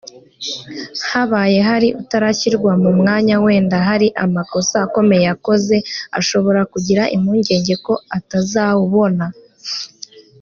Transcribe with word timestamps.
Habaye 1.09 1.57
hari 1.69 1.87
utarashyirwa 2.01 2.71
mu 2.83 2.91
mwanya 2.99 3.35
wenda 3.45 3.77
hari 3.87 4.07
amakosa 4.25 4.75
akomeye 4.85 5.23
yakoze 5.29 5.75
ashobora 6.19 6.61
kugira 6.71 7.03
impungenge 7.15 7.73
ko 7.85 7.93
atazawubona 8.17 9.25